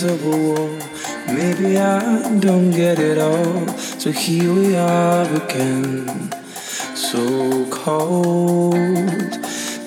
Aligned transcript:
Maybe 0.00 1.76
I 1.76 2.38
don't 2.38 2.70
get 2.70 3.00
it 3.00 3.18
all, 3.18 3.66
so 3.98 4.12
here 4.12 4.52
we 4.52 4.76
are 4.76 5.26
again, 5.34 6.32
so 6.94 7.68
cold. 7.70 8.76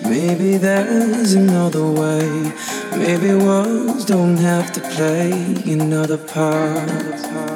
Maybe 0.03 0.57
there's 0.57 1.33
another 1.33 1.89
way. 1.89 2.51
Maybe 2.97 3.33
words 3.33 4.03
don't 4.03 4.35
have 4.35 4.73
to 4.73 4.81
play 4.81 5.31
another 5.65 6.17
part. 6.17 7.50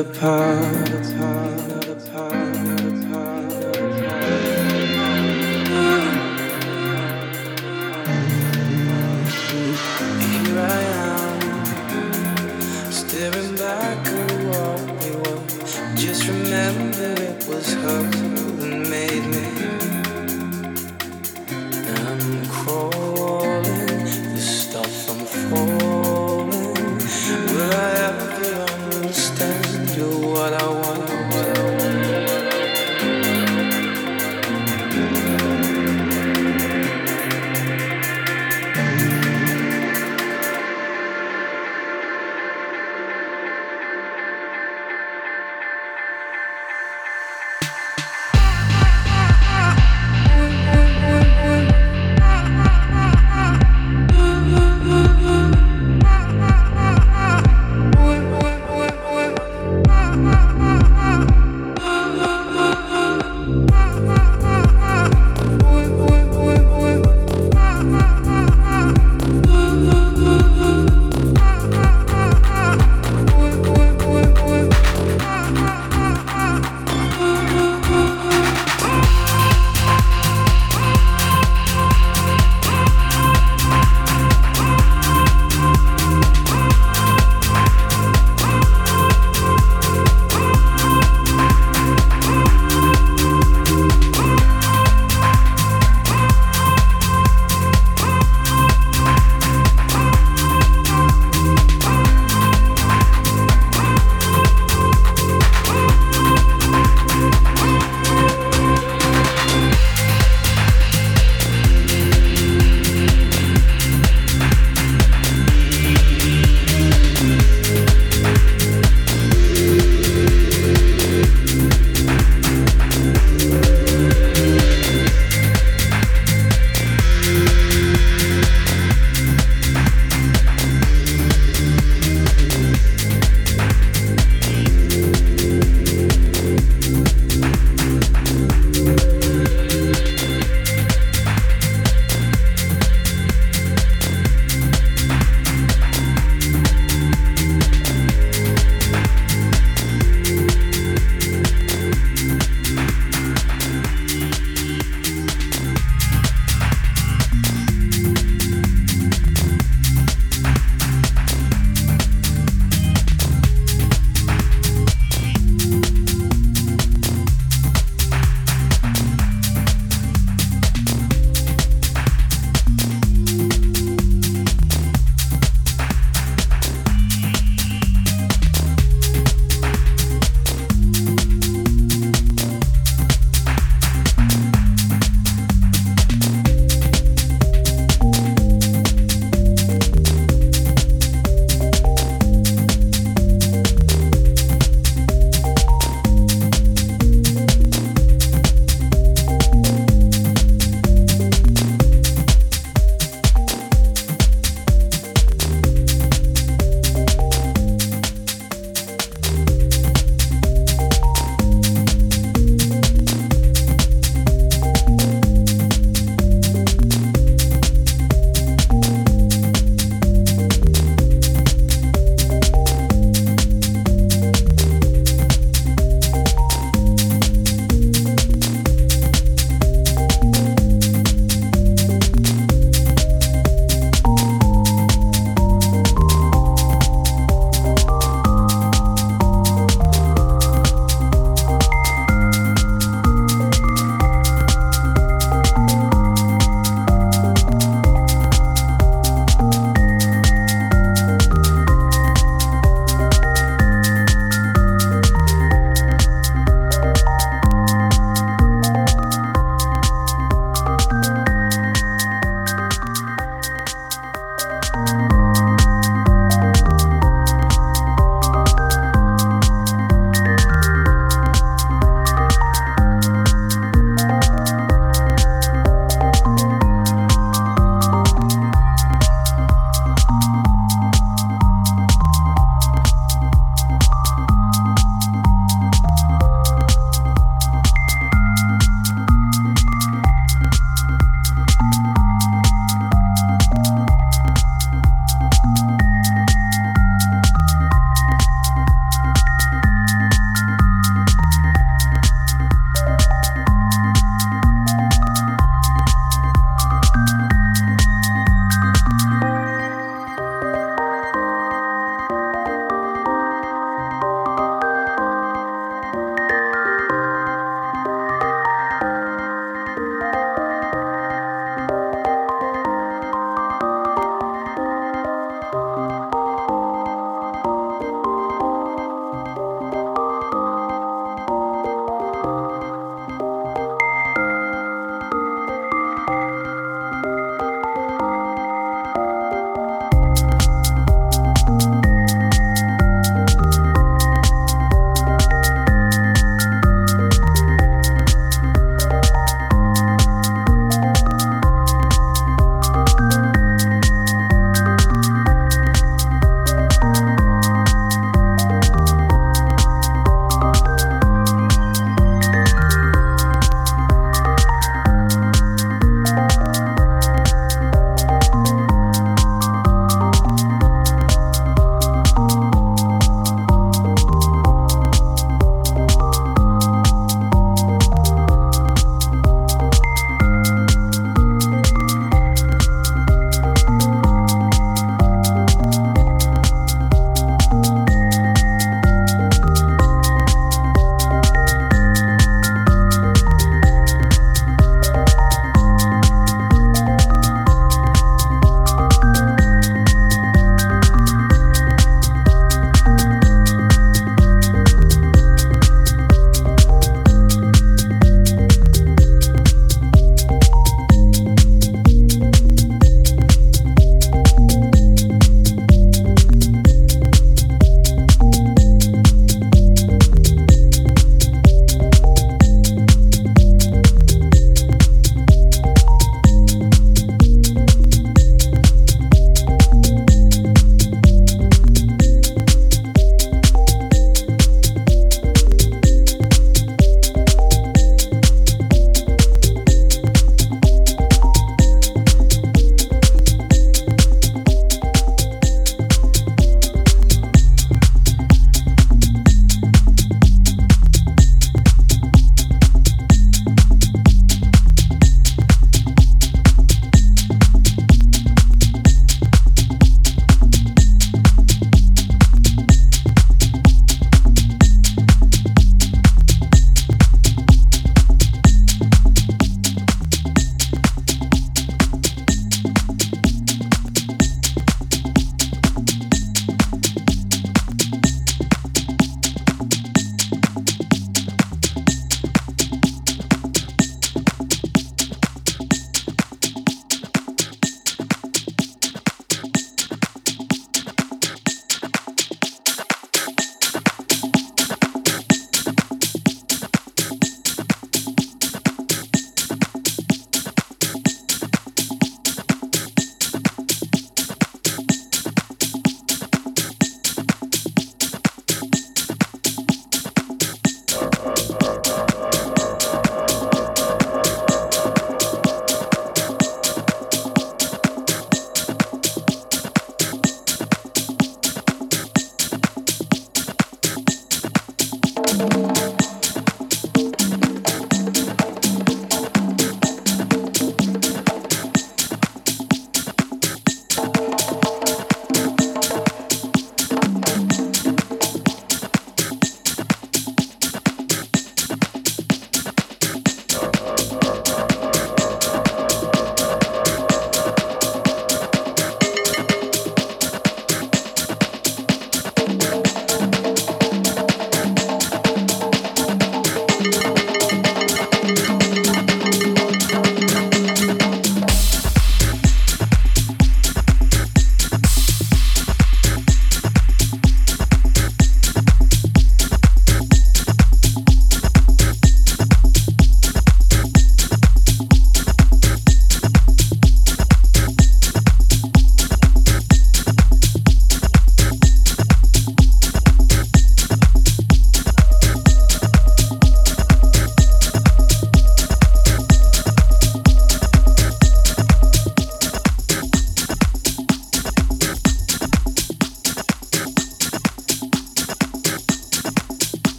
Another 0.00 0.20
part. 0.20 0.39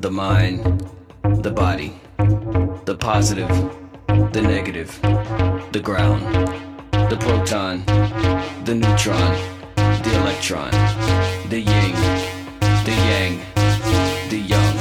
the 0.00 0.10
mind, 0.10 0.88
the 1.42 1.50
body, 1.50 2.00
the 2.84 2.96
positive, 2.96 3.48
the 4.32 4.40
negative, 4.40 4.96
the 5.72 5.80
ground, 5.82 6.22
the 7.10 7.16
proton, 7.18 7.84
the 8.64 8.74
neutron, 8.76 9.34
the 9.74 10.12
electron, 10.20 10.70
the 11.48 11.58
yin, 11.58 11.94
the 12.84 12.94
yang, 13.10 13.40
the 14.30 14.38
young, 14.38 14.76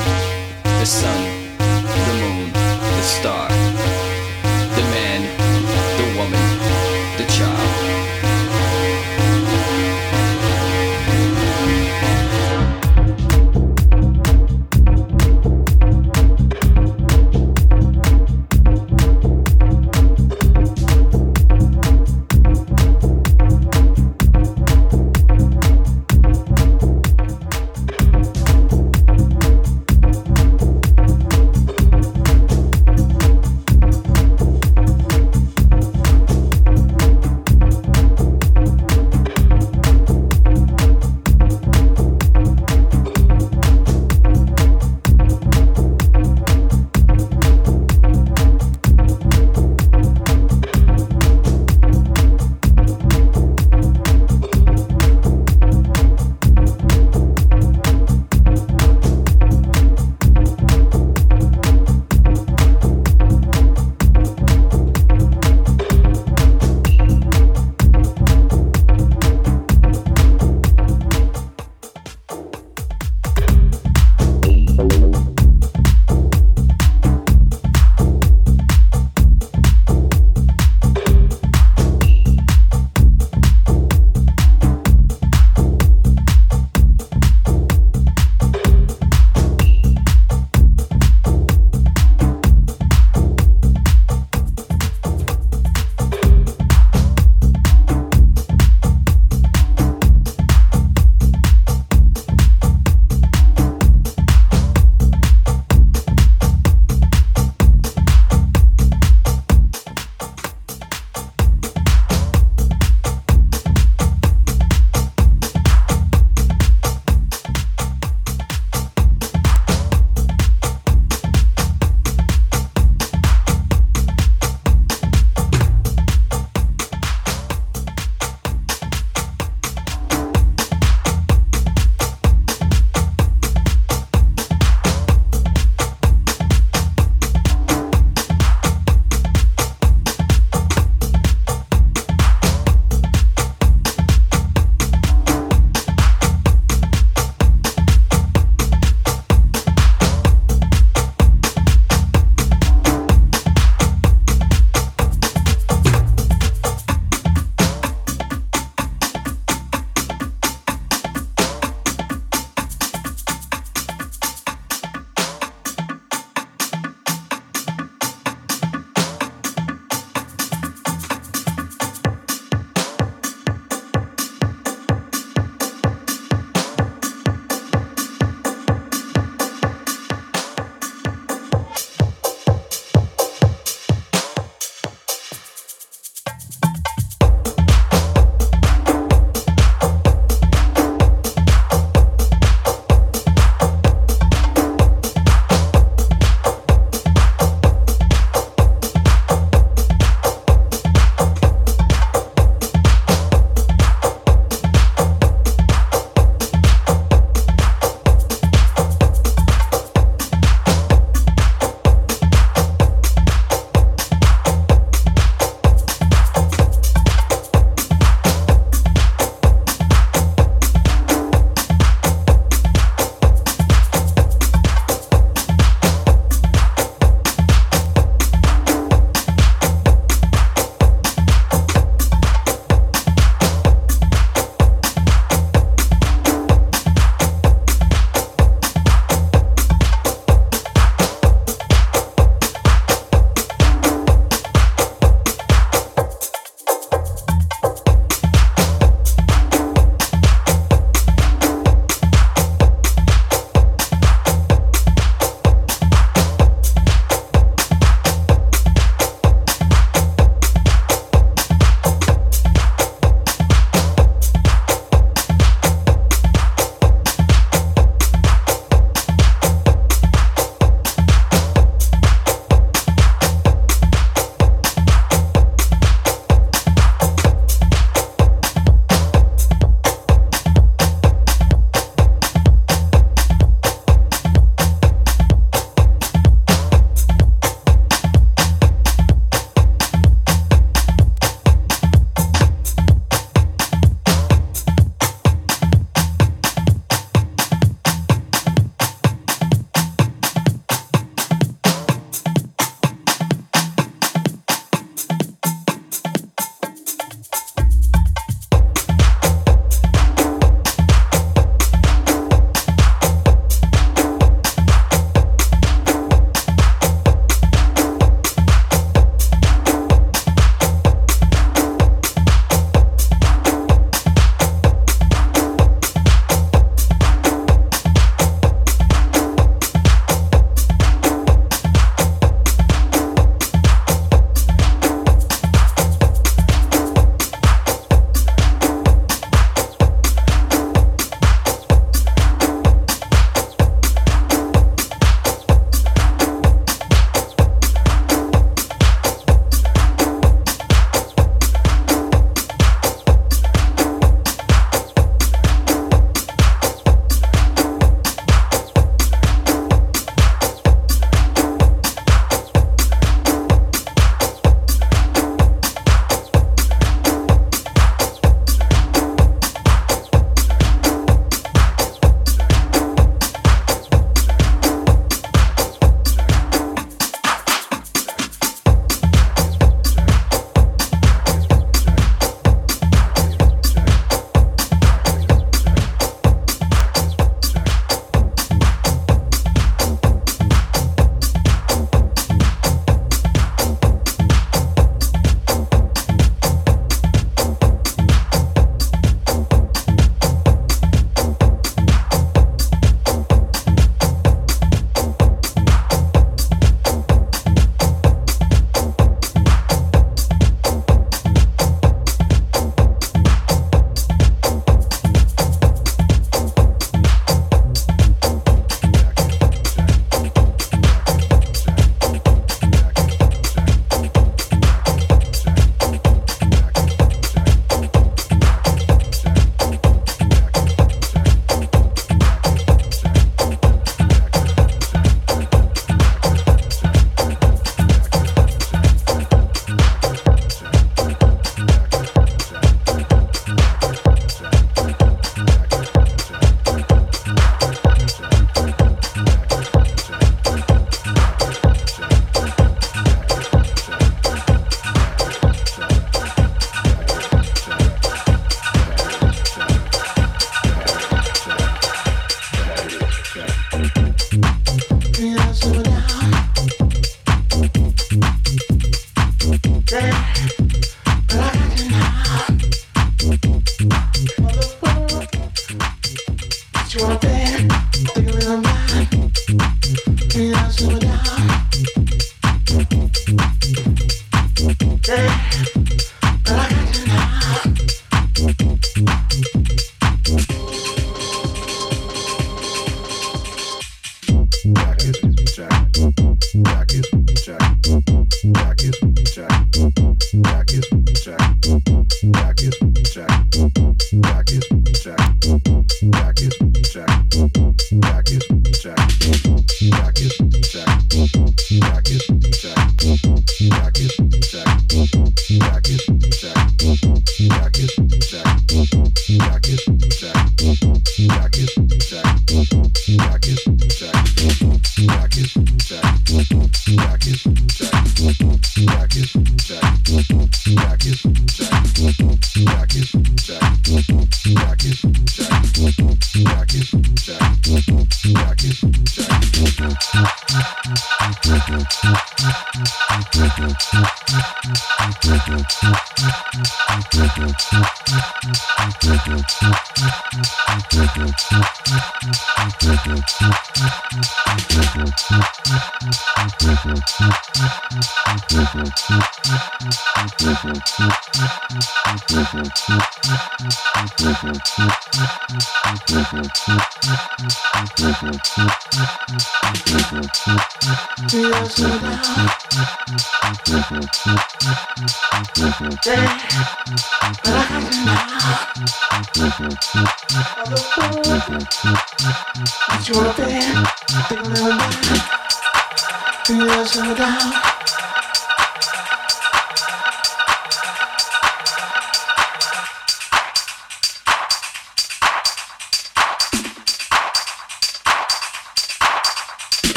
the 0.64 0.86
sun, 0.86 1.24
the 1.58 2.14
moon, 2.22 2.54
the 2.54 3.02
star. 3.02 3.97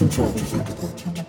control 0.00 0.32
to 0.32 0.38
think 0.38 0.66
about. 0.66 1.19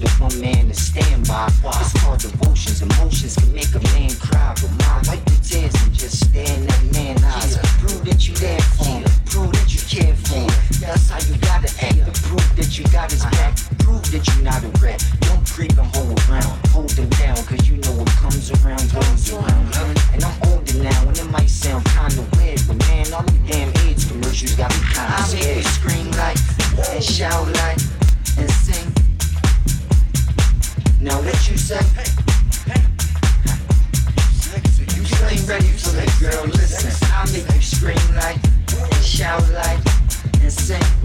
needed 0.00 0.20
one 0.20 0.40
man 0.40 0.68
to 0.68 0.74
stand 0.74 1.28
by. 1.28 1.46
It's 1.46 1.92
called 2.00 2.20
devotions. 2.20 2.82
Emotions 2.82 3.36
can 3.36 3.52
make 3.52 3.72
a 3.74 3.80
man 3.92 4.10
cry, 4.16 4.54
but 4.60 4.70
my 4.80 4.96
wipe 5.06 5.24
the 5.24 5.36
I'm 5.60 5.92
just 5.92 6.24
stare 6.24 6.56
in 6.56 6.66
that 6.66 6.82
man's 6.92 7.24
eyes. 7.24 7.58
Prove 7.78 8.04
that 8.04 8.26
you 8.26 8.34
there 8.34 8.60
for 8.60 8.84
him. 8.84 9.04
Prove 9.26 9.52
that 9.52 9.68
you 9.68 9.80
care 9.84 10.14
for 10.16 10.34
him. 10.34 10.50
That's 10.80 11.10
how 11.10 11.20
you 11.20 11.36
gotta 11.40 11.68
act. 11.84 12.00
The 12.06 12.14
proof 12.28 12.56
that 12.56 12.78
you 12.78 12.84
got 12.92 13.10
his 13.10 13.24
back. 13.24 13.52
Uh-huh. 13.52 13.74
Prove 13.84 14.10
that 14.12 14.24
you're 14.28 14.44
not 14.44 14.64
a 14.64 14.70
rat. 14.80 15.04
Don't 15.20 15.44
creep 15.46 15.76
and 15.76 15.88
hold 15.94 16.16
around. 16.28 16.54
Hold 16.68 16.90
them 16.90 17.08
down, 17.20 17.36
cause 17.44 17.68
you 17.68 17.76
know 17.76 17.92
what 17.92 18.08
comes 18.22 18.50
around 18.62 18.84
goes 18.92 19.32
around. 19.32 19.76
And 20.14 20.24
I'm 20.24 20.36
older 20.48 20.78
now, 20.80 21.08
and 21.08 21.18
it 21.18 21.30
might 21.30 21.50
sound 21.50 21.84
kinda 21.84 22.24
weird, 22.36 22.60
but 22.66 22.78
man, 22.88 23.12
all 23.12 23.22
them 23.22 23.40
damn 23.46 23.68
AIDS 23.84 24.04
commercials 24.04 24.54
got 24.54 24.70
me 24.72 24.80
kinda. 24.94 25.12
I 25.12 25.34
make 25.34 25.56
me 25.56 25.62
scream 25.62 26.10
like 26.12 26.38
and 26.88 27.04
shout 27.04 27.46
like. 27.60 27.89
say, 31.70 32.02
you 34.96 35.02
ain't 35.28 35.48
ready 35.48 35.68
for 35.78 35.90
that 35.94 36.10
girl. 36.18 36.46
Listen, 36.46 36.90
I 37.12 37.30
make 37.30 37.46
you 37.54 37.62
scream 37.62 38.16
like, 38.16 38.42
and 38.74 39.04
shout 39.04 39.48
like, 39.52 39.78
and 40.42 40.52
sing. 40.52 40.99